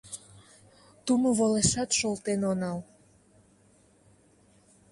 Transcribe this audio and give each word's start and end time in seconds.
Тумо 1.05 1.29
волешат 1.39 1.89
шолтен 1.99 2.41
онал 2.51 2.79